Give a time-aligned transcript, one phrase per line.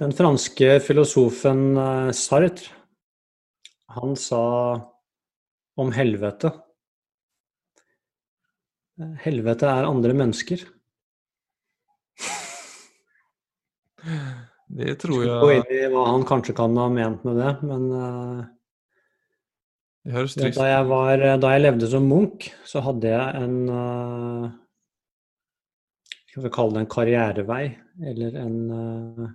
[0.00, 2.72] Den franske filosofen eh, Sartre,
[3.92, 4.44] han sa
[5.80, 6.54] om helvete
[9.20, 10.62] Helvete er andre mennesker.
[14.70, 17.86] Det tror Gå jeg inn i hva han kanskje kan ha ment med det, men
[17.96, 18.42] eh,
[20.04, 24.50] da jeg, var, da jeg levde som munk, så hadde jeg en eh,
[26.30, 27.64] Skal vi kalle det en karrierevei,
[28.12, 29.32] eller en eh,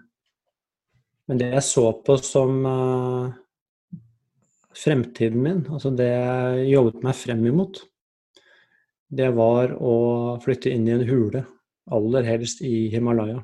[1.26, 3.34] Men det jeg så på som uh,
[4.78, 7.82] fremtiden min, altså det jeg jobbet meg frem imot,
[9.16, 9.96] det var å
[10.44, 11.46] flytte inn i en hule,
[11.96, 13.40] aller helst i Himalaya.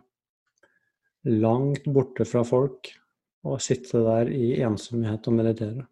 [1.29, 2.91] Langt borte fra folk,
[3.45, 5.87] og sitte der i ensomhet og meditere.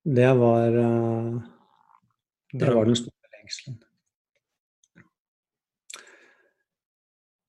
[0.00, 1.36] Det var, uh,
[2.56, 3.80] det var den store lengselen.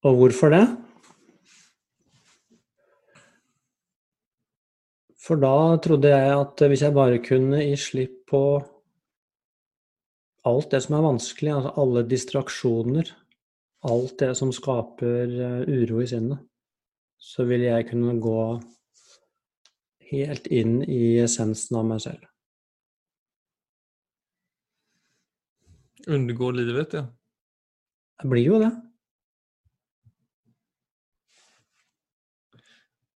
[0.02, 0.66] Og hvorfor det?
[5.22, 8.42] For da trodde jeg at hvis jeg bare kunne gi slipp på
[10.50, 13.12] alt det som er vanskelig, altså alle distraksjoner,
[13.86, 16.42] alt det som skaper eh, uro i sinnet,
[17.22, 18.42] så ville jeg kunne gå
[20.10, 22.26] helt inn i essensen av meg selv.
[26.10, 27.06] Undergå livet, ja.
[28.22, 28.74] Det blir jo det.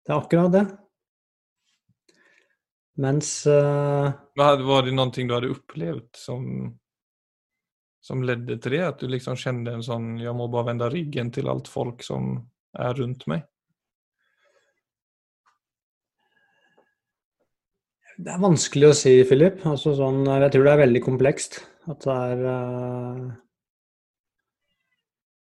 [0.06, 0.68] Det er akkurat det.
[2.96, 4.08] Mens uh,
[4.40, 6.46] Var det noe du hadde opplevd som,
[8.00, 8.84] som ledde til det?
[8.88, 12.38] At du liksom kjente en sånn 'jeg må bare vende ryggen til alt folk som
[12.80, 13.44] er rundt meg'?
[18.16, 19.60] Det er vanskelig å si, Philip.
[19.68, 21.60] Altså, sånn, jeg tror det er veldig komplekst.
[21.92, 23.26] At det er uh...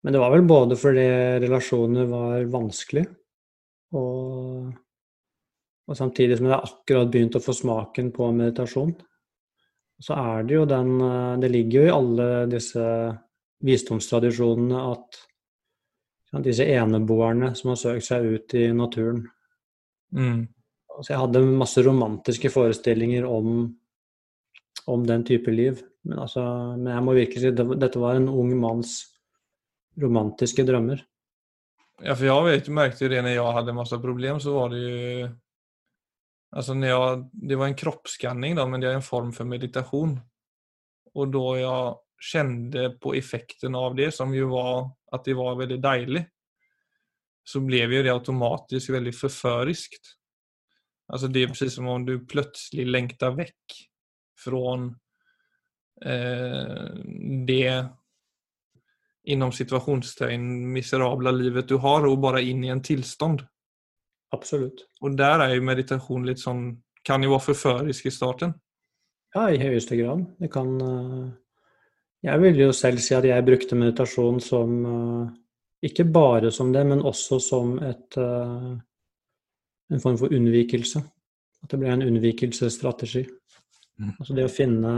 [0.03, 1.07] Men det var vel både fordi
[1.43, 3.05] relasjoner var vanskelig,
[3.99, 4.69] og,
[5.89, 8.93] og samtidig som jeg akkurat begynt å få smaken på meditasjon.
[9.99, 12.85] Så er det jo den eh, Det ligger jo i alle disse
[13.65, 15.19] visdomstradisjonene at
[16.31, 19.25] ja, disse eneboerne som har søkt seg ut i naturen,
[20.15, 20.47] Mm.
[21.01, 23.69] Så jeg hadde masse romantiske forestillinger om,
[24.89, 25.83] om den type liv.
[26.03, 26.43] Men, altså,
[26.75, 28.97] men jeg må virkelig si at dette var en ung manns
[29.99, 31.03] romantiske drømmer.
[32.01, 34.77] Ja, för jag vet, märkte ju det när jag hade massa problem så var det
[34.77, 35.29] ju
[36.51, 40.19] Alltså när jag, det var en kroppsskanning då, men det är en form för meditation.
[41.13, 45.81] Och då jag kände på effekten av det som ju var att det var väldigt
[45.81, 46.25] deilig,
[47.43, 50.15] Så blev ju det automatiskt väldigt förföriskt.
[51.07, 53.89] Alltså det är precis som om du plötsligt längtar väck
[54.43, 54.87] från
[56.05, 56.93] eh,
[57.47, 57.85] det
[59.23, 63.47] inom situationstegn miserabla livet du har och bara in i en tillstånd.
[64.35, 64.85] Absolutt.
[65.01, 66.69] Og der er jo meditasjon litt sånn
[67.05, 68.53] kan jo være forførisk i starten.
[69.35, 70.25] Ja, i høyeste grad.
[70.41, 71.29] Det kan eh,
[72.25, 75.31] Jeg vil jo selv si at jeg brukte meditasjon som eh,
[75.89, 78.71] Ikke bare som det, men også som et eh,
[79.89, 81.01] en form for unnvikelse.
[81.63, 83.23] At det ble en unnvikelsesstrategi.
[83.99, 84.11] Mm.
[84.19, 84.91] Altså det å finne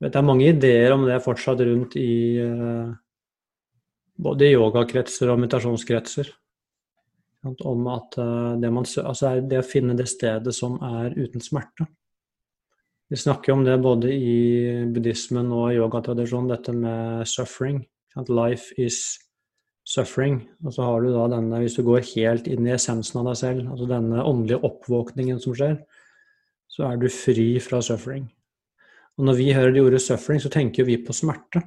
[0.00, 2.42] vet, Det er mange ideer om det fortsatt rundt i
[4.20, 6.28] både yogakretser og meditasjonskretser.
[7.44, 11.86] Om at eh, det, man, altså det å finne det stedet som er uten smerte.
[13.12, 14.38] Vi snakker om det både i
[14.90, 17.82] buddhismen og yogatradisjonen, dette med suffering.
[18.16, 19.18] At Life is
[19.84, 20.40] suffering.
[20.64, 23.38] Og så har du da denne, hvis du går helt inn i essensen av deg
[23.42, 25.76] selv, altså denne åndelige oppvåkningen som skjer,
[26.70, 28.24] så er du fri fra suffering.
[29.18, 31.62] Og når vi hører de ordet suffering, så tenker vi på smerte.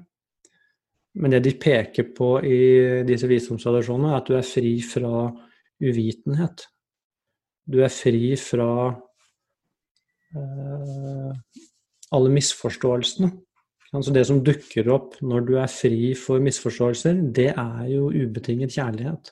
[1.17, 2.59] Men det de peker på i
[3.07, 5.29] disse visdomstradisjonene, er at du er fri fra
[5.83, 6.67] uvitenhet.
[7.67, 8.69] Du er fri fra
[10.35, 11.31] eh,
[12.15, 13.31] alle misforståelsene.
[13.95, 18.75] Altså det som dukker opp når du er fri for misforståelser, det er jo ubetinget
[18.75, 19.31] kjærlighet.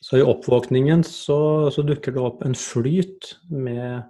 [0.00, 4.00] Så i oppvåkningen så, så dukker det opp en flyt med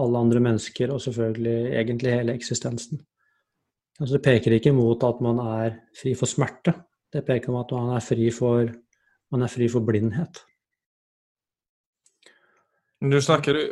[0.00, 3.00] alle andre mennesker, og selvfølgelig egentlig hele eksistensen.
[4.00, 6.74] Altså det peker ikke mot at man er fri for smerte.
[7.12, 8.72] Det peker om at man er fri for,
[9.32, 10.42] man er fri for blindhet.
[13.04, 13.62] Nå snakker du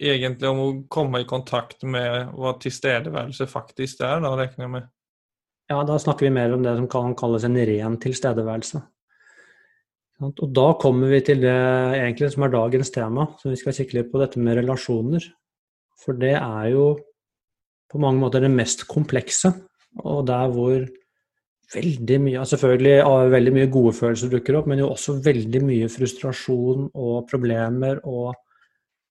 [0.00, 4.88] egentlig om å komme i kontakt med hva tilstedeværelse faktisk er, da, regner jeg med.
[5.70, 8.80] Ja, da snakker vi mer om det som kan kalles en ren tilstedeværelse.
[10.20, 11.58] Og da kommer vi til det
[11.96, 15.24] egentlig som er dagens tema, så vi skal kikke litt på dette med relasjoner.
[16.00, 16.90] For det er jo
[17.90, 19.52] på mange måter det mest komplekse,
[20.04, 20.84] og der hvor
[21.74, 22.94] veldig mye Selvfølgelig
[23.32, 28.34] veldig mye gode følelser dukker opp, men jo også veldig mye frustrasjon og problemer og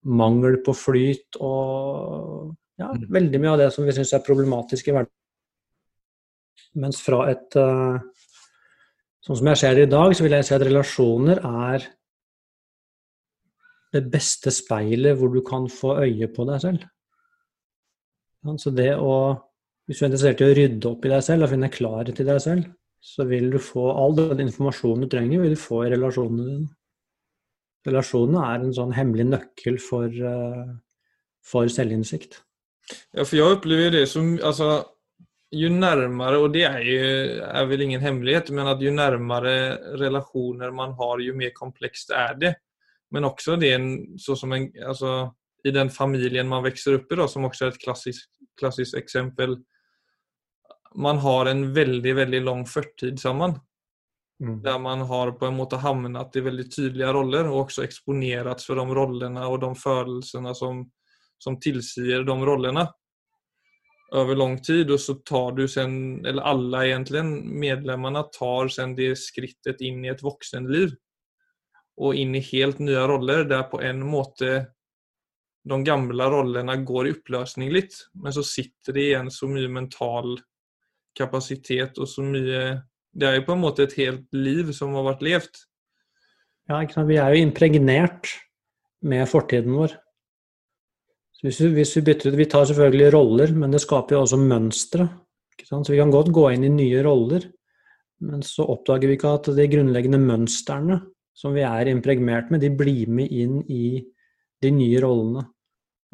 [0.06, 3.08] mangel på flyt og ja, Mm.
[3.12, 5.16] veldig mye av det som vi syns er problematisk i hverdagen.
[6.80, 8.00] Mens fra et eh,
[9.20, 11.84] Sånn som jeg ser det i dag, så vil jeg si at relasjoner er
[13.94, 16.86] det beste speilet hvor du kan få øye på deg selv.
[18.58, 19.36] Så det å
[19.90, 22.26] Hvis du er interessert i å rydde opp i deg selv og finne klarhet i
[22.28, 22.68] deg selv,
[23.02, 26.68] så vil du få all den informasjonen du trenger, vil du få i relasjonene dine.
[27.88, 30.70] Relasjonene er en sånn hemmelig nøkkel for, eh,
[31.42, 32.38] for selvinnsikt.
[33.18, 34.86] Ja, for jeg opplever det som, altså,
[35.52, 40.70] Jo nærmere, og det er, jo, er vel ingen hemmelighet, men at jo nærmere relasjoner
[40.72, 42.52] man har, jo mer komplekst er det.
[43.12, 45.32] Men også det, en- som en, altså,
[45.66, 48.28] i den familien man vokser opp i da, som også er et klassisk
[48.60, 49.58] klassiskt exempel.
[50.96, 53.58] Man har en veldig, veldig lang førtid sammen.
[54.44, 54.62] Mm.
[54.64, 58.80] Der man har på en måte hamnat i veldig tydelige roller og også eksponert for
[58.80, 60.86] de rollene og de følelsene som,
[61.38, 62.88] som tilsier de rollene
[64.16, 64.92] over lang tid.
[64.92, 67.24] Og så tar du sen, eller alle egentlig,
[67.66, 70.96] medlemmene tar sen det skrittet inn i et voksenliv.
[72.00, 74.54] Og inn i helt nye roller der på en måte
[75.70, 77.98] de gamle rollene går i oppløsning litt.
[78.16, 80.38] Men så sitter det igjen så mye mental
[81.18, 82.62] kapasitet og så mye
[83.10, 85.56] Det er jo på en måte et helt liv som har vært levd.
[86.70, 86.84] Ja?
[86.86, 88.30] Vi er jo impregnert
[89.02, 89.96] med fortiden vår.
[91.42, 94.38] Hvis, vi, hvis vi bytter ut Vi tar selvfølgelig roller, men det skaper jo også
[94.38, 95.08] mønstre.
[95.60, 97.44] Så vi kan godt gå inn i nye roller,
[98.24, 101.00] men så oppdager vi ikke at de grunnleggende mønstrene
[101.40, 104.00] som vi er impregnert med, de blir med inn i
[104.60, 105.46] de nye rollene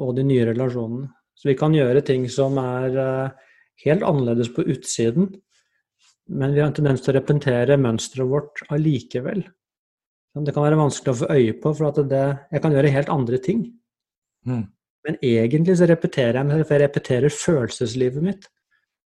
[0.01, 1.09] og de nye relasjonene.
[1.35, 3.45] Så vi kan gjøre ting som er eh,
[3.83, 5.33] helt annerledes på utsiden,
[6.31, 9.43] men vi har en tendens til å repentere mønsteret vårt allikevel.
[10.35, 13.39] Det kan være vanskelig å få øye på, for det, jeg kan gjøre helt andre
[13.39, 13.61] ting.
[15.05, 18.51] Men egentlig så repeterer jeg meg, for jeg repeterer følelseslivet mitt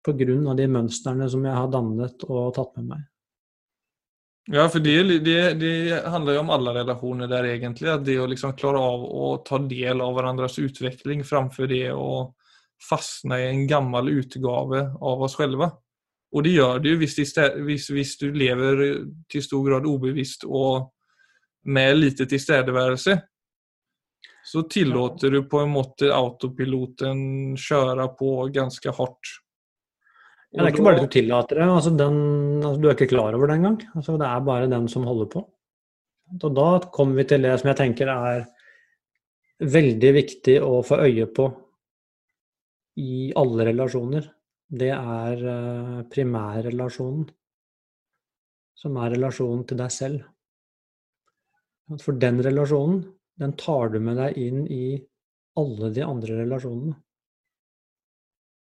[0.08, 3.00] av de mønstrene som jeg har dannet og tatt med meg.
[4.48, 7.90] Ja, for det, det, det handler jo om alle relasjoner der egentlig.
[7.92, 12.30] At det å liksom klare av å ta del av hverandres utvikling framfor det å
[12.81, 15.63] fastne i en gammel utgave av oss selv.
[16.35, 16.53] Og det
[16.83, 18.83] det jo hvis, hvis du lever
[19.31, 20.91] til stor grad ubevisst og
[21.68, 23.18] med lite tilstedeværelse.
[24.47, 29.33] Så tillåter du på en måte autopiloten kjøre på ganske hardt.
[30.56, 32.19] Ja, det er ikke bare du tillater det, altså den,
[32.63, 33.81] altså du er ikke klar over det engang.
[34.00, 35.44] Altså det er bare den som holder på.
[36.38, 38.45] Og da kommer vi til det som jeg tenker er
[39.68, 41.50] veldig viktig å få øye på
[42.97, 44.25] i alle relasjoner.
[44.67, 47.27] Det er eh, primærrelasjonen,
[48.77, 50.25] som er relasjonen til deg selv.
[52.03, 53.03] For den relasjonen,
[53.39, 54.97] den tar du med deg inn i
[55.57, 56.95] alle de andre relasjonene.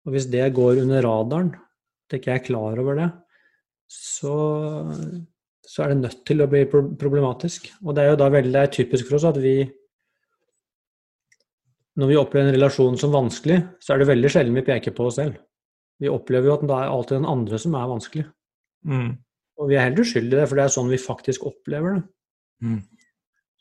[0.03, 3.07] Og hvis det går under radaren, at ikke jeg er klar over det,
[3.93, 4.35] så,
[5.63, 7.69] så er det nødt til å bli problematisk.
[7.85, 9.61] Og det er jo da veldig typisk for oss at vi
[11.99, 15.09] Når vi opplever en relasjon som vanskelig, så er det veldig sjelden vi peker på
[15.09, 15.37] oss selv.
[16.01, 18.25] Vi opplever jo at det er alltid den andre som er vanskelig.
[18.89, 19.11] Mm.
[19.61, 22.03] Og vi er helt uskyldige i det, for det er sånn vi faktisk opplever det.
[22.63, 22.81] Mm.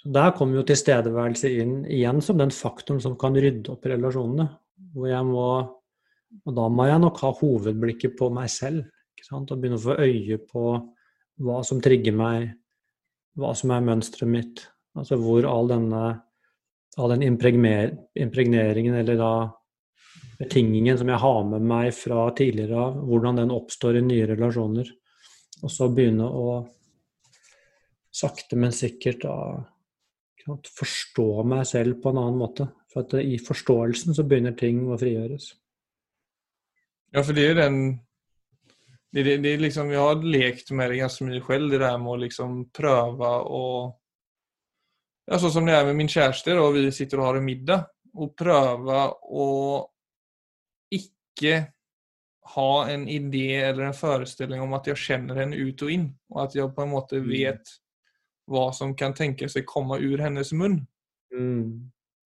[0.02, 3.92] Så Der kommer jo tilstedeværelse inn igjen som den faktoren som kan rydde opp i
[3.92, 4.48] relasjonene.
[4.92, 5.46] Hvor jeg må
[6.48, 8.86] Og da må jeg nok ha hovedblikket på meg selv.
[9.12, 9.50] Ikke sant?
[9.52, 10.62] Og begynne å få øye på
[11.44, 12.54] hva som trigger meg,
[13.36, 14.62] hva som er mønsteret mitt.
[14.96, 16.22] Altså hvor all denne
[16.96, 19.32] all den impregneringen eller da
[20.38, 24.88] betingingen som jeg har med meg fra tidligere av, hvordan den oppstår i nye relasjoner.
[25.62, 26.46] Og så begynne å
[28.12, 29.36] sakte, men sikkert da
[30.76, 32.66] forstå meg selv på en annen måte.
[32.92, 35.52] For at i forståelsen så begynner ting å frigjøres.
[37.12, 37.78] Ja, for det er den
[39.12, 42.14] det, det, det liksom, Jeg har lekt med det ganske mye selv, det der med
[42.14, 43.64] å liksom prøve å
[45.30, 47.86] ja, Sånn som det er med min kjæreste, og vi sitter og har en middag.
[48.12, 49.46] Og prøve å
[50.92, 51.54] ikke
[52.52, 56.10] ha en idé eller en forestilling om at jeg kjenner henne ut og inn.
[56.34, 57.76] Og at jeg på en måte vet
[58.50, 60.82] hva som kan tenke seg komme ur hennes munn.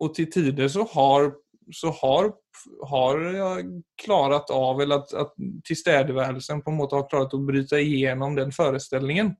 [0.01, 1.31] Og til tider så har,
[1.73, 2.33] så har,
[2.91, 3.67] har jeg
[4.03, 5.37] klaret av, eller at, at
[5.69, 9.35] tilstedeværelsen på en måte har klart å bryte igjennom den forestillingen.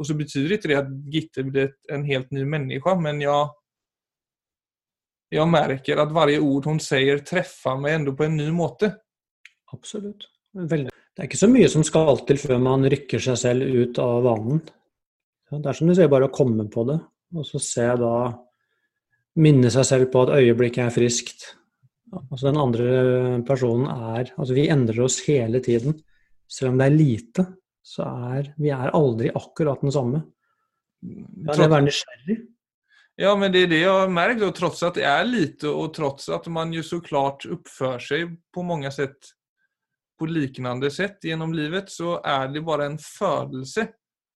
[0.00, 3.50] Og så betyr ikke det at Gitte blir en helt ny menneske, men jeg
[5.32, 8.90] jeg merker at varje ord hun sier, treffer meg enda på en ny måte.
[9.72, 10.26] Absolutt.
[10.52, 10.92] Veldig.
[10.92, 14.18] Det er ikke så mye som skal til før man rykker seg selv ut av
[14.26, 14.60] vanen.
[15.52, 16.98] Det er som du sier, bare å komme på det,
[17.36, 18.14] og så se da
[19.40, 21.46] Minne seg selv på at øyeblikket er friskt.
[22.20, 22.88] Altså den andre
[23.48, 25.94] personen er Altså vi endrer oss hele tiden.
[26.44, 27.46] Selv om det er lite,
[27.82, 30.22] så er vi er aldri akkurat den samme.
[31.02, 32.38] Ja, det å være nysgjerrig.
[33.20, 35.92] Ja, men det er det jeg har merket, og trots at det er lite og
[35.94, 39.34] trots at man jo så klart oppfører seg på mange sett
[40.18, 43.88] på liknande sett gjennom livet, så er det bare en følelse.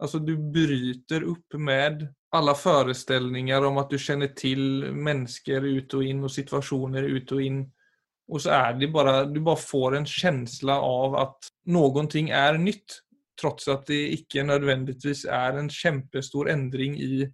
[0.02, 2.02] Altså, du bryter opp med
[2.36, 7.42] alle forestillinger om at du kjenner til mennesker ut og inn og situasjoner ut og
[7.44, 7.62] inn.
[8.26, 13.00] Og så er det bare Du bare får en følelse av at noe er nytt,
[13.40, 17.26] tross at det ikke nødvendigvis er en kjempestor endring i,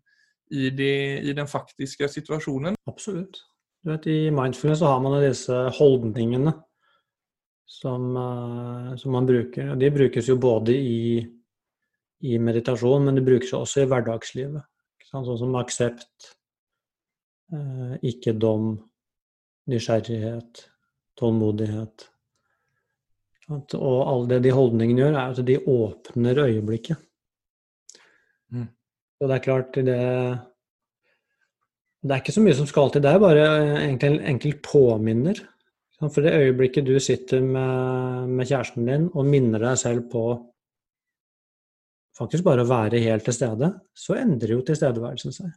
[0.51, 2.79] i, det, i den faktiske situasjonen.
[2.91, 3.43] Absolutt.
[3.83, 6.55] Du vet, I mindfulness så har man disse holdningene
[7.67, 9.73] som, uh, som man bruker.
[9.73, 10.99] Og de brukes jo både i
[12.23, 14.63] i meditasjon, men de brukes også i hverdagslivet.
[15.09, 16.31] Sånn som aksept,
[17.53, 18.77] eh, ikke-dom,
[19.69, 20.63] nysgjerrighet,
[21.19, 22.07] tålmodighet.
[23.79, 27.01] Og alle det de holdningene gjør, er at de åpner øyeblikket.
[28.53, 28.69] Mm.
[29.21, 29.85] Og det er klart det
[32.03, 33.03] Det er ikke så mye som skal til.
[33.03, 33.43] Det er bare
[33.79, 35.39] egentlig en enkel påminner.
[36.03, 40.25] For det øyeblikket du sitter med, med kjæresten din og minner deg selv på
[42.19, 45.53] faktisk bare å være helt til stede, så endrer jo tilstedeværelsen seg.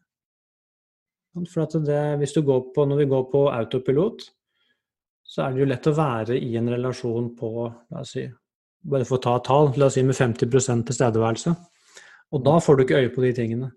[1.52, 4.24] For det, hvis du går på, når vi går på autopilot,
[5.25, 8.25] så er det jo lett å være i en relasjon på la oss si,
[8.86, 11.53] Bare for å ta et tall, la oss si med 50% tilstedeværelse.
[12.38, 13.70] Og da får du ikke øye på de tingene.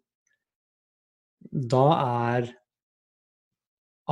[1.49, 2.51] Da er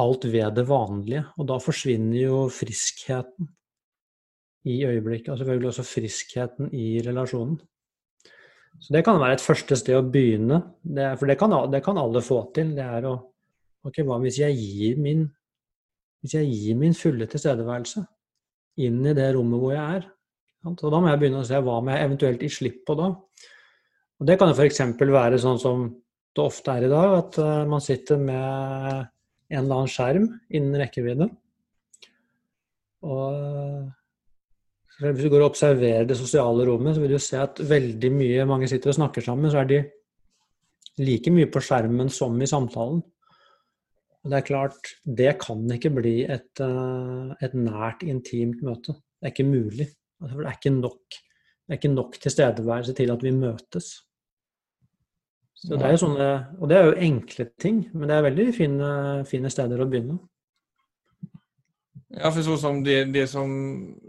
[0.01, 3.51] alt ved det vanlige, og da forsvinner jo friskheten
[4.73, 5.35] i øyeblikket.
[5.35, 7.59] Og selvfølgelig også friskheten i relasjonen.
[8.81, 11.97] Så det kan være et første sted å begynne, det, for det kan, det kan,
[12.01, 12.77] alle få til.
[12.77, 13.17] Det er å
[13.87, 15.21] Ok, hva hvis jeg gir min,
[16.23, 18.03] hvis jeg gir min fulle tilstedeværelse
[18.87, 20.07] inn i det rommet hvor jeg er?
[20.67, 23.13] så da må jeg begynne å se hva må jeg eventuelt gi slipp på da.
[24.19, 24.81] Og det kan jo f.eks.
[24.99, 25.85] være sånn som
[26.37, 29.07] det ofte er i dag, at uh, man sitter med
[29.47, 31.29] en eller annen skjerm innen rekkevidde.
[33.07, 33.87] Og
[34.97, 38.47] hvis du går og observerer det sosiale rommet, så vil du se at veldig mye
[38.49, 39.81] mange sitter og snakker sammen, så er de
[41.05, 43.03] like mye på skjermen som i samtalen.
[44.27, 48.97] Og det er klart, det kan ikke bli et, eh, et nært, intimt møte.
[49.23, 49.87] Det er ikke mulig.
[50.19, 53.93] Altså, for det er ikke nok, det er ikke nok tilstedeværelse til at vi møtes.
[55.55, 56.29] Så det er jo sånne,
[56.59, 58.91] og det er jo enkle ting, men det er veldig fine,
[59.31, 60.19] fine steder å begynne.
[62.11, 63.55] Ja, for så som det, det som,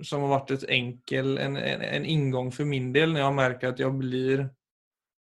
[0.01, 3.69] som har vært et enkel, en, en, en inngang for min del, når jeg merker
[3.69, 4.47] at jeg blir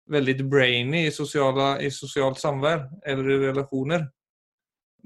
[0.07, 4.07] veldig brainy i, sosiala, i sosialt samvær eller i relasjoner,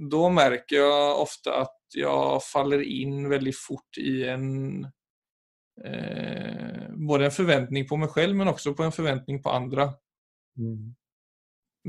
[0.02, 4.48] da merker jeg ofte at jeg faller inn veldig fort i en
[5.84, 9.88] eh, Både en forventning på meg selv, men også på en forventning på andre.
[10.60, 10.92] Mm.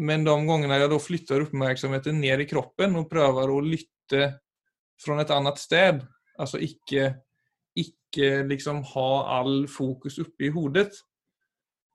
[0.00, 4.22] Men de gangene jeg da flytter oppmerksomheten ned i kroppen og prøver å lytte
[5.02, 6.00] fra et annet sted.
[6.40, 7.10] Altså ikke,
[7.76, 10.94] ikke liksom ha all fokus oppe i hodet.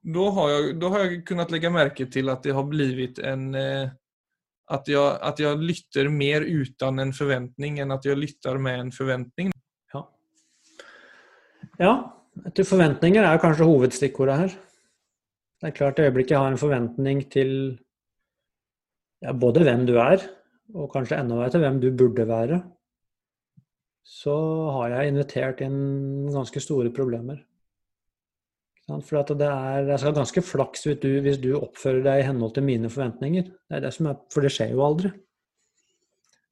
[0.08, 3.48] Da har, jeg, da har jeg kunnet legge merke til at det har blitt en
[3.58, 3.90] eh,
[4.70, 8.94] at, jeg, at jeg lytter mer uten en forventning enn at jeg lytter med en
[8.94, 9.52] forventning.
[9.94, 10.04] Ja.
[11.80, 11.92] ja.
[12.46, 14.56] Etter forventninger er kanskje hovedstikkordet her.
[15.58, 17.52] Det er klart i øyeblikket jeg har en forventning til
[19.24, 20.22] ja, både hvem du er,
[20.76, 22.60] og kanskje enda mer til hvem du burde være
[24.08, 24.34] så
[24.78, 27.42] har jeg invitert inn ganske store problemer.
[28.88, 32.54] For det er, jeg skal ganske flaks hvis du, hvis du, oppfører deg i henhold
[32.56, 33.44] til mine forventninger.
[33.44, 35.12] Det er det som er, for det skjer jo aldri.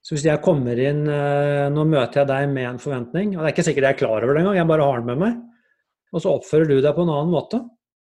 [0.05, 3.49] Så hvis jeg kommer inn eh, Nå møter jeg deg med en forventning, og det
[3.49, 5.41] er ikke sikkert jeg er klar over det engang, jeg bare har den med meg,
[6.13, 7.63] og så oppfører du deg på en annen måte,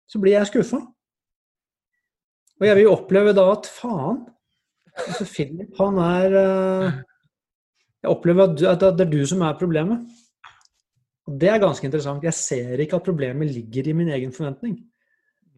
[0.09, 0.81] så blir jeg skuffa.
[2.61, 4.23] Og jeg vil oppleve da at faen
[5.01, 6.97] altså Philip, han er uh,
[8.01, 10.07] jeg opplever at, det er du som er problemet.
[11.31, 12.25] Og Det er ganske interessant.
[12.27, 14.81] Jeg ser ikke at problemet ligger i min egen forventning.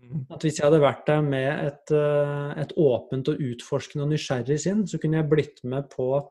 [0.03, 0.27] Mm.
[0.31, 4.61] At Hvis jeg hadde vært der med et, eh, et åpent og utforskende og nysgjerrig
[4.61, 6.29] sinn, så kunne jeg blitt med på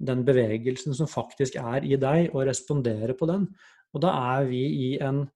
[0.00, 3.46] den bevegelsen som faktisk er i deg, og respondere på den.
[3.94, 5.28] Og da er vi i en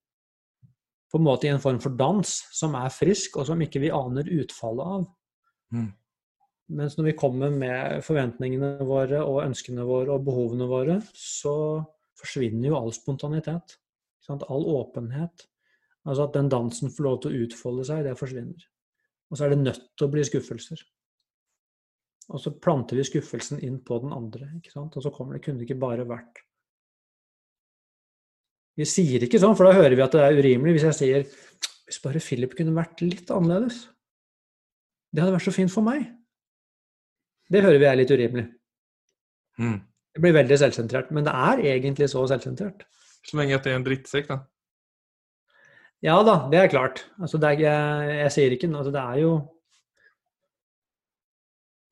[1.13, 3.91] på en måte i en form for dans som er frisk, og som ikke vi
[3.95, 5.05] aner utfallet av.
[5.71, 5.93] Mm.
[6.75, 11.85] Mens når vi kommer med forventningene våre og ønskene våre og behovene våre, så
[12.25, 13.77] forsvinner jo all spontanitet.
[14.33, 15.47] All åpenhet.
[16.05, 18.65] Altså at den dansen får lov til å utfolde seg, det forsvinner.
[19.31, 20.81] Og så er det nødt til å bli skuffelser.
[22.33, 24.49] Og så planter vi skuffelsen inn på den andre.
[24.57, 24.97] ikke sant?
[24.97, 26.43] Og så kommer det kunne det ikke bare vært
[28.75, 30.73] Vi sier ikke sånn, for da hører vi at det er urimelig.
[30.75, 31.27] Hvis jeg sier
[31.85, 33.85] hvis bare Philip kunne vært litt annerledes.
[35.15, 36.09] Det hadde vært så fint for meg.
[37.53, 38.47] Det hører vi er litt urimelig.
[39.61, 39.77] Mm.
[40.15, 41.11] Det blir veldig selvsentrert.
[41.15, 42.85] Men det er egentlig så selvsentrert.
[43.25, 44.43] Så lenge at det er en drittsekk, da.
[46.05, 47.07] Ja da, det er klart.
[47.19, 49.33] Altså, det er, jeg, jeg sier ikke altså, Det er jo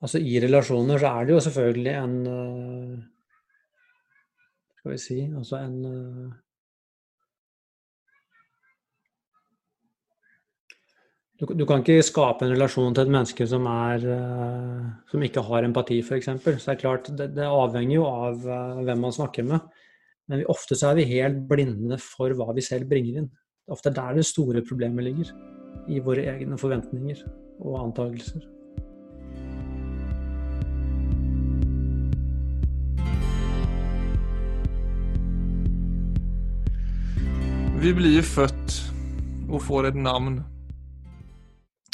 [0.03, 2.99] Altså, i relasjoner så er det jo selvfølgelig en uh,
[4.79, 5.79] Skal vi si Altså en
[11.43, 15.43] du, du, kan ikke skape en relasjon til et menneske som, er, uh, som ikke
[15.43, 16.31] har empati, f.eks.
[16.39, 18.45] Så det er klart, det, det avhenger jo av
[18.87, 19.73] hvem man snakker med.
[20.31, 23.27] Men ofte så er vi helt blinde for hva vi selv bringer inn.
[23.27, 25.35] Det er ofte der det store problemet ligger.
[25.91, 27.25] I våre egne forventninger
[27.59, 28.47] og antakelser.
[37.83, 38.79] Vi blir født
[39.51, 40.39] og får et navn.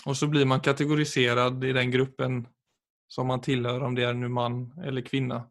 [0.09, 2.41] Og så blir man kategoriserad i den gruppen
[3.09, 5.43] som man tilhører, om det er en man eller kvinne.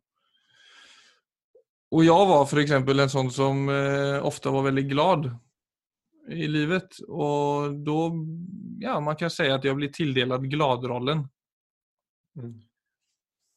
[1.93, 2.73] Og jeg var f.eks.
[2.73, 5.29] en sånn som eh, ofte var veldig glad
[6.29, 6.99] i livet.
[7.07, 8.11] Och då,
[8.79, 11.27] ja, man kan säga att jag ble tilldelad gladrollen.
[12.37, 12.61] Mm.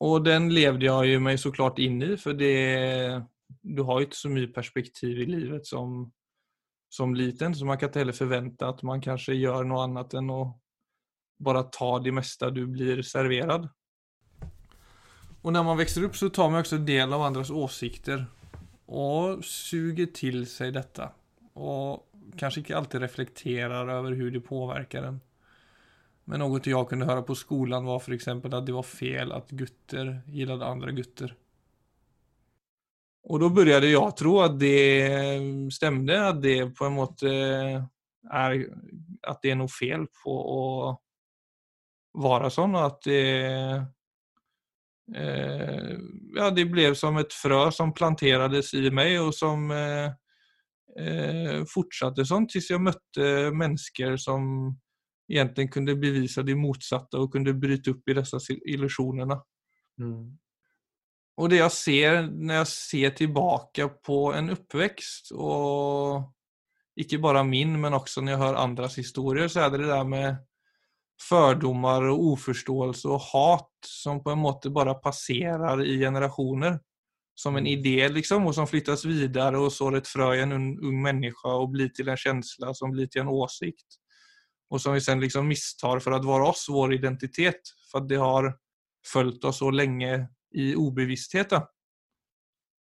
[0.00, 3.22] Och den levde jag ju mig såklart in i för det,
[3.62, 6.12] du har ju inte så mycket perspektiv i livet som,
[6.88, 10.30] som liten så man kan inte heller förvänta att man kanske gör något annat än
[10.30, 10.60] att
[11.40, 13.68] bara ta det mesta du blir serverad.
[15.42, 18.26] Och när man växer upp så tar man också del av andras åsikter
[18.86, 21.10] och suger till sig detta.
[21.52, 22.06] Och
[22.36, 25.20] kanske ikke alltid reflekterer over hvordan det påverkar en.
[26.24, 29.50] Men noe jeg kunne høre på skolen var for eksempel at det var fel at
[29.50, 31.32] gutter gillade andre gutter.
[33.24, 37.30] Og da började jeg tro at det stämde, at det på en måte
[38.30, 38.66] er
[39.22, 40.34] att det är noe fel på
[42.18, 43.24] være sånn, og at det
[45.14, 45.94] eh,
[46.36, 50.10] Ja, det ble som et frø som planterades i meg, og som eh,
[50.98, 54.70] eh, fortsatte sånn til jeg møtte mennesker som
[55.30, 59.36] egentlig kunne bevise det motsatte og kunne bryte opp i disse illusjonene.
[60.02, 60.24] Mm.
[61.40, 66.26] Og det jeg ser når jeg ser tilbake på en oppvekst, og
[67.00, 70.08] ikke bare min, men også når jeg hører andres historier, så er det det der
[70.08, 70.40] med
[71.20, 76.78] fordommer og uforståelse og hat som på en måte bare passerer i generasjoner
[77.40, 77.78] som en mm.
[77.78, 81.68] idé liksom, och som flyttas vidare och sår ett frö i en ung människa och
[81.68, 83.86] blir till en känsla som blir till en åsikt.
[84.70, 87.60] Och som vi sen liksom misstar för att vara oss, vår identitet.
[87.90, 88.56] För att det har
[89.06, 91.62] följt oss så länge i obevisstheten.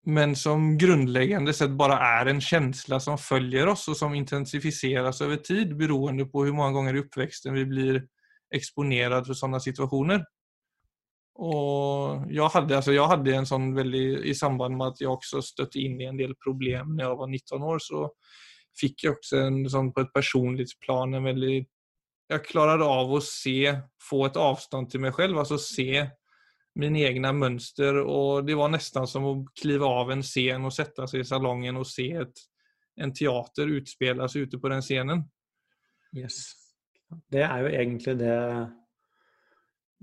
[0.06, 5.36] Men som grundläggande sett bara är en känsla som följer oss och som intensifieras över
[5.36, 8.06] tid beroende på hur många gånger i uppväxten vi blir
[8.50, 10.24] exponerad för sådana situationer.
[11.34, 15.40] Og jeg hadde, altså jeg hadde en sånn veldig I samband med at jeg også
[15.42, 18.02] støtte inn i en del problem når jeg var 19 år, så
[18.78, 21.56] fikk jeg også en, sånn på et personlighetsplan en veldig
[22.30, 26.06] Jeg klarte av å se, få et avstand til meg selv, altså se
[26.80, 27.98] mine egne mønster.
[28.00, 31.76] Og det var nesten som å klive av en scen og sette seg i salongen
[31.76, 32.44] og se et,
[32.96, 35.26] en teater utspelas ute på den scenen.
[36.16, 36.63] Yes.
[37.32, 38.38] Det er jo egentlig det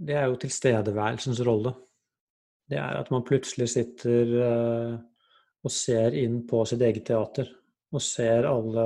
[0.02, 1.74] det er jo tilstedeværelsens rolle.
[2.70, 4.96] Det er at man plutselig sitter uh,
[5.62, 7.50] og ser inn på sitt eget teater.
[7.92, 8.86] Og ser alle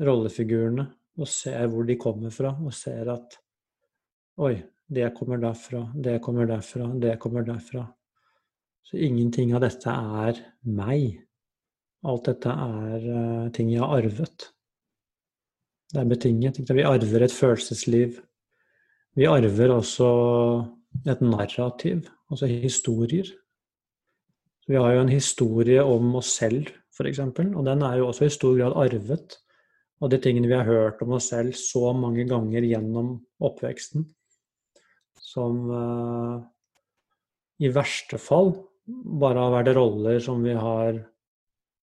[0.00, 0.86] rollefigurene.
[1.18, 2.54] Og ser hvor de kommer fra.
[2.62, 3.38] Og ser at
[4.38, 4.54] Oi,
[4.86, 7.82] det kommer derfra, det kommer derfra, det kommer derfra.
[8.86, 11.18] Så ingenting av dette er meg.
[12.06, 14.46] Alt dette er uh, ting jeg har arvet.
[15.88, 16.58] Det er betinget.
[16.68, 18.18] Vi arver et følelsesliv
[19.18, 20.08] vi arver også
[21.10, 23.26] et narrativ, altså historier.
[24.68, 28.34] Vi har jo en historie om oss selv, f.eks., og den er jo også i
[28.34, 29.38] stor grad arvet
[29.98, 34.04] av de tingene vi har hørt om oss selv så mange ganger gjennom oppveksten,
[35.18, 36.38] som uh,
[37.58, 38.52] i verste fall
[38.86, 41.00] bare har vært roller som vi har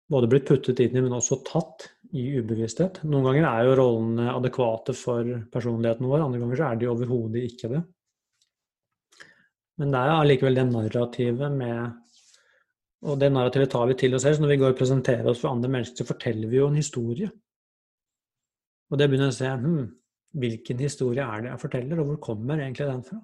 [0.07, 3.01] både blitt puttet inn i, men også tatt i ubevissthet.
[3.09, 7.43] Noen ganger er jo rollene adekvate for personligheten vår, andre ganger så er de overhodet
[7.49, 7.81] ikke det.
[9.81, 12.01] Men det er allikevel det narrativet med
[13.05, 14.37] Og det narrativet tar vi til oss selv.
[14.37, 16.79] Så når vi går og presenterer oss for andre mennesker, så forteller vi jo en
[16.79, 17.27] historie.
[18.89, 19.83] Og det begynner å se hm,
[20.41, 23.19] hvilken historie er det jeg forteller, og hvor kommer egentlig den fra?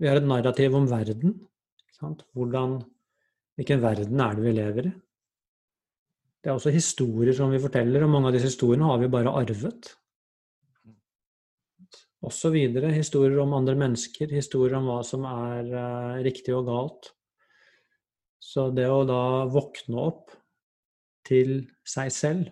[0.00, 1.34] Vi har et narrativ om verden.
[2.00, 2.78] Hvordan,
[3.60, 4.94] hvilken verden er det vi lever i?
[6.40, 9.32] Det er også historier som vi forteller, og mange av disse historiene har vi bare
[9.42, 9.90] arvet.
[12.24, 12.92] Og så videre.
[12.92, 17.10] Historier om andre mennesker, historier om hva som er uh, riktig og galt.
[18.40, 20.32] Så det å da våkne opp
[21.28, 22.46] til seg selv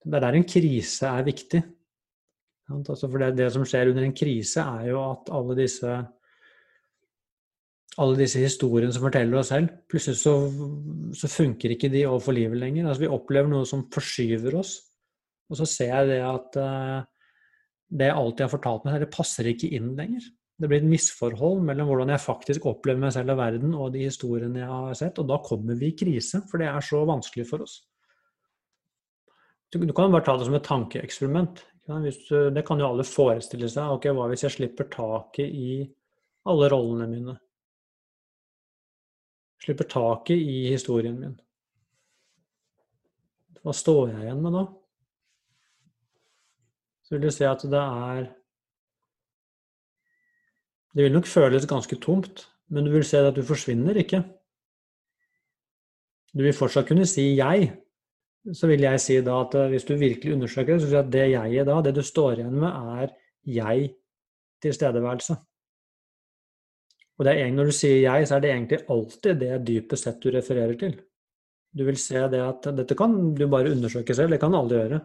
[0.00, 1.60] Det er der en krise er viktig.
[2.70, 5.98] Altså for det, det som skjer under en krise, er jo at alle disse
[8.00, 10.34] alle disse historiene som forteller oss selv, plutselig så,
[11.16, 12.88] så funker ikke de overfor livet lenger.
[12.88, 14.76] Altså, vi opplever noe som forskyver oss.
[15.50, 17.00] Og så ser jeg det at uh,
[17.90, 20.28] det jeg alltid har fortalt meg, det passer ikke inn lenger.
[20.60, 24.04] Det blir et misforhold mellom hvordan jeg faktisk opplever meg selv og verden, og de
[24.04, 25.20] historiene jeg har sett.
[25.20, 27.78] Og da kommer vi i krise, for det er så vanskelig for oss.
[29.70, 31.62] Du, du kan bare ta det som et tankeeksperiment.
[31.86, 33.96] det kan jo alle forestille seg.
[33.96, 35.80] Ok, hva hvis jeg slipper taket i
[36.50, 37.38] alle rollene mine?
[39.60, 41.36] Slipper taket i historien min.
[43.60, 44.66] Hva står jeg igjen med da?
[47.04, 48.28] Så vil du se at det er
[50.90, 54.24] Det vil nok føles ganske tomt, men du vil se at du forsvinner ikke.
[56.34, 57.70] Du vil fortsatt kunne si 'jeg'.
[58.52, 61.12] Så vil jeg si da at hvis du virkelig undersøker det, så vil jeg at
[61.12, 63.08] det jeget da, det du står igjen med, er
[63.46, 63.94] jeg
[64.62, 65.36] tilstedeværelse.
[67.20, 70.22] Og det er, når du sier 'jeg', så er det egentlig alltid det dypest sett
[70.22, 70.94] du refererer til.
[71.76, 75.00] Du vil se det at Dette kan du bare undersøke selv, det kan alle gjøre.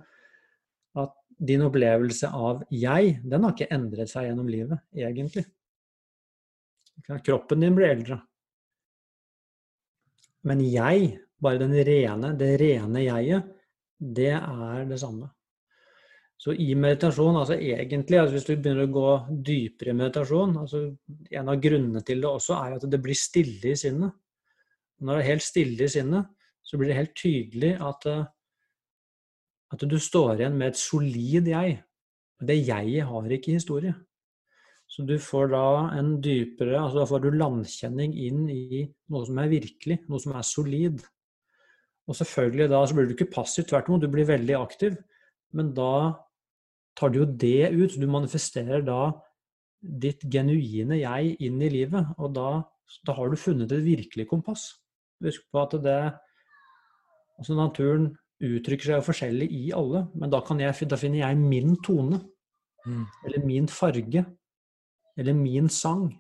[0.95, 5.45] At din opplevelse av 'jeg', den har ikke endret seg gjennom livet, egentlig.
[7.04, 8.21] Kroppen din blir eldre.
[10.43, 13.43] Men jeg, bare den rene, det rene jeget,
[13.99, 15.34] det er det samme.
[16.37, 19.11] Så i meditasjon, altså egentlig, altså hvis du begynner å gå
[19.47, 20.81] dypere i meditasjon altså
[21.31, 24.11] En av grunnene til det også er at det blir stille i sinnet.
[24.99, 26.27] Når det er helt stille i sinnet,
[26.65, 28.25] så blir det helt tydelig at, eh,
[29.75, 31.79] at du står igjen med et solid jeg.
[32.45, 33.95] Det jeget har ikke historie.
[34.91, 35.65] Så du får da
[35.97, 40.35] en dypere altså Da får du landkjenning inn i noe som er virkelig, noe som
[40.37, 41.01] er solid.
[42.05, 44.97] Og selvfølgelig da så blir du ikke passiv, tvert imot, du blir veldig aktiv.
[45.55, 46.24] Men da
[46.95, 47.97] tar du jo det ut.
[47.99, 49.13] Du manifesterer da
[49.79, 52.13] ditt genuine jeg inn i livet.
[52.17, 52.63] Og da,
[53.05, 54.69] da har du funnet et virkelig kompass.
[55.23, 55.99] Husk på at det
[57.36, 61.73] Altså naturen uttrykker seg jo forskjellig i alle, men da, jeg, da finner jeg min
[61.84, 62.21] tone.
[62.86, 63.01] Mm.
[63.27, 64.23] Eller min farge.
[65.19, 66.13] Eller min sang.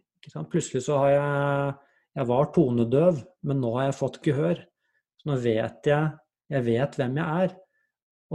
[0.51, 1.73] Plutselig så har jeg
[2.15, 4.59] Jeg var tonedøv, men nå har jeg fått gehør.
[5.19, 6.11] Så nå vet jeg
[6.49, 7.55] Jeg vet hvem jeg er.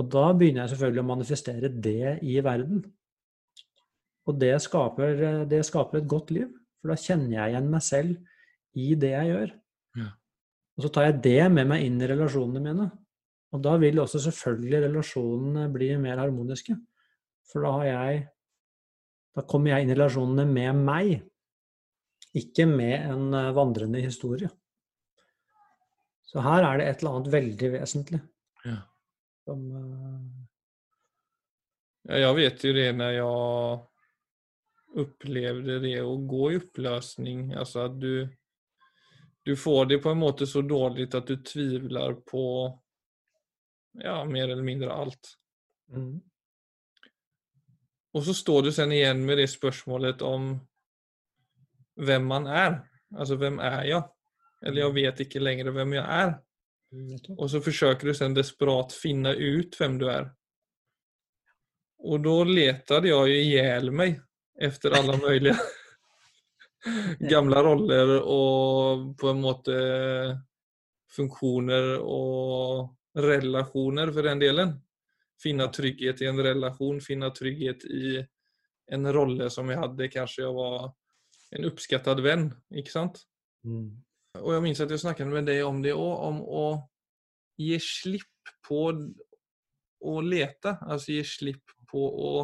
[0.00, 2.80] Og da begynner jeg selvfølgelig å manifestere det i verden.
[4.28, 6.48] Og det skaper, det skaper, et godt liv,
[6.80, 9.54] for da kjenner jeg igjen meg selv i det jeg gjør.
[10.00, 10.08] Ja.
[10.76, 12.88] Og så tar jeg det med meg inn i relasjonene mine.
[13.50, 16.76] Og da vil også selvfølgelig relasjonene bli mer harmoniske.
[17.50, 18.28] For da har jeg
[19.30, 21.10] Da kommer jeg inn i relasjonene med meg,
[22.34, 24.48] ikke med en eh, vandrende historie.
[26.26, 28.18] Så her er det et eller annet veldig vesentlig.
[28.66, 28.74] Ja.
[29.50, 30.46] Som, uh...
[32.02, 33.86] ja, jag vet ju det när jag
[34.94, 37.52] upplevde det å gå i upplösning.
[37.52, 38.36] Alltså att du,
[39.42, 42.78] du får det på en måte så dåligt att du tvivlar på
[43.92, 45.38] ja, mer eller mindre allt.
[45.92, 46.20] Mm.
[48.12, 50.60] Och så står du sen igen med det spørsmålet om
[51.96, 52.78] hvem man er.
[53.16, 54.02] Altså, hvem er jeg?
[54.62, 55.00] Eller jeg mm.
[55.02, 56.38] vet ikke lenger hvem jeg er.
[57.38, 60.32] Och så försöker du sen desperat finna ut vem du är.
[61.98, 64.20] Och då letade jag ju ihjäl mig
[64.60, 65.56] efter alla möjliga
[67.18, 69.72] gamla roller och på en måte
[71.10, 74.80] funktioner och relationer för den delen.
[75.42, 78.26] Finna trygghet i en relation, finna trygghet i
[78.86, 80.08] en rolle som jag hade.
[80.08, 80.94] Kanske jag var
[81.50, 83.22] en uppskattad vän, ikke sant?
[83.64, 84.02] Mm.
[84.38, 86.66] Og jeg minns at jeg snakket med deg om det òg, om å
[87.60, 88.86] gi slipp på
[90.00, 90.76] å lete.
[90.86, 92.34] Altså gi slipp på å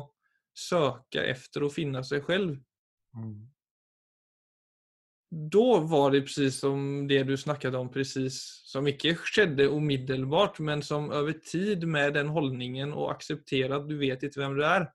[0.56, 2.56] søke etter å finne seg selv.
[3.16, 3.36] Mm.
[5.36, 10.82] Da var det precis som det du snakket om precis, som ikke skjedde umiddelbart, men
[10.86, 14.86] som over tid med den holdningen og akseptere at du vet ikke hvem du er,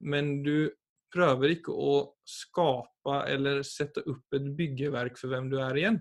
[0.00, 0.70] men du
[1.12, 6.00] prøver ikke å skape eller sette opp et byggeverk for hvem du er igjen.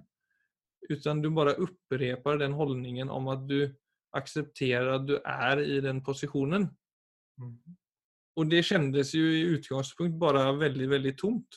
[0.90, 3.76] Utan du bara upprepar den hållningen om att du
[4.12, 6.70] accepterar att du är i den positionen.
[8.36, 11.48] Och det kändes ju i utgångspunkt bara väldigt, väldigt tomt.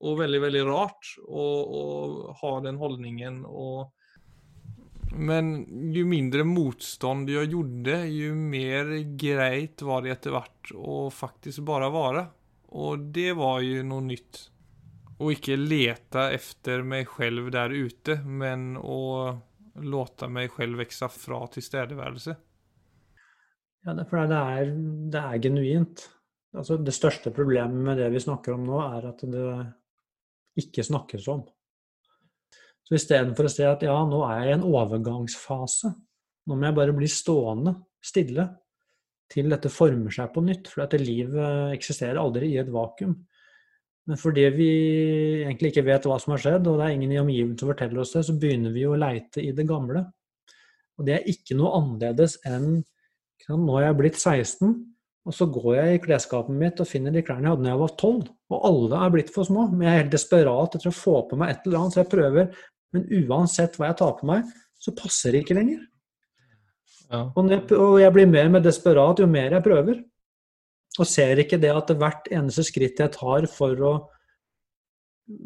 [0.00, 3.44] Och väldigt, väldigt rart att ha den hållningen.
[3.44, 3.92] Och...
[5.16, 11.64] Men ju mindre motstånd jag gjorde, ju mer grejt var det etter hvert å faktisk
[11.64, 12.26] bare være.
[12.76, 14.50] Og det var ju noe nytt.
[15.16, 19.32] Å ikke lete efter meg selv der ute, men å
[19.80, 22.36] låte meg selv vokse fra tilstedeværelse.
[23.86, 24.70] Ja, for det er,
[25.12, 26.04] det er genuint.
[26.56, 29.46] Altså, det største problemet med det vi snakker om nå, er at det
[30.60, 31.44] ikke snakkes om.
[32.86, 35.90] Så istedenfor å si at ja, nå er jeg i en overgangsfase,
[36.46, 37.74] nå må jeg bare bli stående
[38.04, 38.46] stille
[39.32, 43.16] til dette former seg på nytt, for dette livet eksisterer aldri i et vakuum.
[44.06, 44.70] Men fordi vi
[45.42, 48.02] egentlig ikke vet hva som har skjedd, og det er ingen i omgivelsene som forteller
[48.02, 50.04] oss det, så begynner vi å leite i det gamle.
[50.96, 52.84] Og det er ikke noe annerledes enn
[53.46, 54.70] Nå er jeg blitt 16,
[55.26, 57.78] og så går jeg i klesskapet mitt og finner de klærne jeg hadde da jeg
[57.78, 58.16] var 12.
[58.50, 59.68] Og alle er blitt for små.
[59.70, 62.10] Men jeg er helt desperat etter å få på meg et eller annet, så jeg
[62.10, 62.48] prøver.
[62.94, 64.50] Men uansett hva jeg tar på meg,
[64.82, 65.84] så passer det ikke lenger.
[67.06, 67.22] Ja.
[67.38, 70.00] Og jeg blir mer og mer desperat jo mer jeg prøver.
[70.96, 73.94] Og ser ikke det at hvert eneste skritt jeg tar for å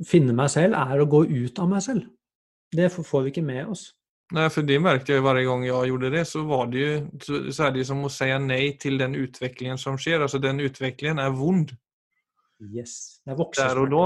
[0.07, 2.07] finne meg selv, er å gå ut av meg selv.
[2.71, 3.89] Det får vi ikke med oss.
[4.31, 6.91] Nei, for det merket jeg hver gang jeg gjorde det, så var det jo
[7.51, 10.23] så er det som å si nei til den utviklingen som skjer.
[10.23, 11.73] Altså, den utviklingen er vond.
[12.63, 13.19] Yes.
[13.27, 13.41] Det er.
[13.59, 14.05] Der og da.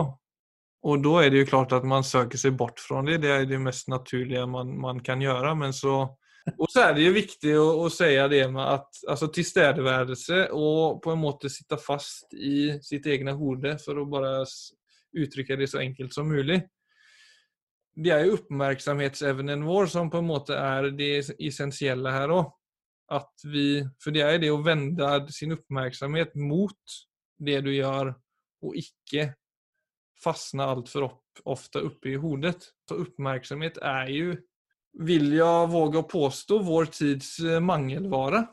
[0.84, 3.18] Og da er det jo klart at man søker seg bort fra det.
[3.24, 5.52] Det er det mest naturlige man, man kan gjøre.
[5.60, 6.06] Men så
[6.58, 11.14] Og så er det jo viktig å, si det med at altså, tilstedeværelse og på
[11.14, 14.42] en måte sitte fast i sitt egne hode, for å bare
[15.14, 16.60] uttrykke det så enkelt som mulig
[17.94, 22.50] det er jo oppmerksomhetsevnen vår som på en måte er det essensielle her òg.
[24.02, 26.96] For det er det å vende sin oppmerksomhet mot
[27.44, 28.14] det du gjør,
[28.64, 29.28] og ikke
[30.24, 32.56] fastne altfor opp, ofte oppe i hodet.
[32.88, 34.34] Så oppmerksomhet er jo,
[35.02, 37.64] vil jeg våge å påstå, vår tids mangelvara.
[37.66, 38.44] mangelvare.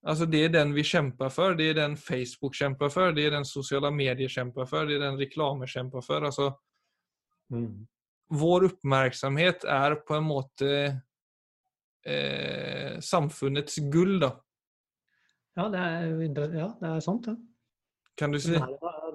[0.00, 1.54] Altså Det er den vi kjemper for.
[1.54, 3.12] Det er den Facebook kjemper for.
[3.12, 4.88] Det er den sosiale medier kjemper for.
[4.88, 6.24] Det er den reklame kjemper for.
[6.24, 6.52] Altså,
[7.52, 7.86] mm
[8.30, 10.70] vår oppmerksomhet er på en måte
[12.06, 14.34] eh, samfunnets gull, da.
[15.58, 16.04] Ja, det er,
[16.54, 17.36] ja, det er sant, ja.
[18.18, 18.54] Kan du si?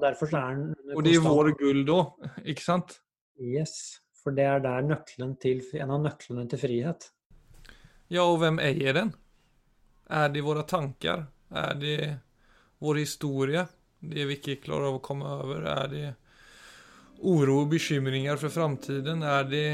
[0.02, 2.00] Derfor er den Og det er vår gull da,
[2.44, 2.98] ikke sant?
[3.40, 7.12] Yes, for det er der nøkkelen til, en av nøklene til frihet.
[8.10, 9.12] Ja, og hvem eier den?
[10.10, 11.28] Er det våre tanker?
[11.54, 11.98] Er det
[12.82, 13.68] vår historie?
[14.02, 15.70] Det vi ikke klarer av å komme over?
[15.70, 16.08] Er det
[17.26, 19.22] oro og bekymringer for framtiden?
[19.22, 19.68] Er det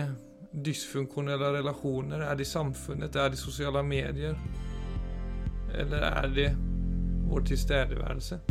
[0.52, 2.28] dysfunksjonelle relasjoner?
[2.28, 3.16] Er det samfunnet?
[3.16, 4.36] Er det sosiale medier?
[5.72, 6.50] Eller er det
[7.32, 8.44] vår tilstedeværelse?